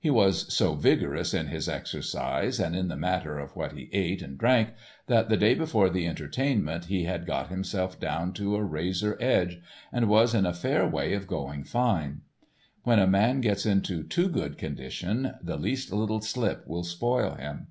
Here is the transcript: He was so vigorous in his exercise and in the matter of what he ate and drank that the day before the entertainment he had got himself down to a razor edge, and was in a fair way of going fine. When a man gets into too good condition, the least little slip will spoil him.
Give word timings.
He 0.00 0.08
was 0.08 0.50
so 0.54 0.72
vigorous 0.74 1.34
in 1.34 1.48
his 1.48 1.68
exercise 1.68 2.58
and 2.58 2.74
in 2.74 2.88
the 2.88 2.96
matter 2.96 3.38
of 3.38 3.54
what 3.54 3.72
he 3.72 3.90
ate 3.92 4.22
and 4.22 4.38
drank 4.38 4.70
that 5.06 5.28
the 5.28 5.36
day 5.36 5.52
before 5.52 5.90
the 5.90 6.06
entertainment 6.06 6.86
he 6.86 7.04
had 7.04 7.26
got 7.26 7.48
himself 7.50 8.00
down 8.00 8.32
to 8.32 8.56
a 8.56 8.64
razor 8.64 9.18
edge, 9.20 9.58
and 9.92 10.08
was 10.08 10.32
in 10.32 10.46
a 10.46 10.54
fair 10.54 10.88
way 10.88 11.12
of 11.12 11.26
going 11.26 11.62
fine. 11.62 12.22
When 12.84 12.98
a 12.98 13.06
man 13.06 13.42
gets 13.42 13.66
into 13.66 14.02
too 14.02 14.30
good 14.30 14.56
condition, 14.56 15.34
the 15.42 15.58
least 15.58 15.92
little 15.92 16.22
slip 16.22 16.66
will 16.66 16.82
spoil 16.84 17.34
him. 17.34 17.66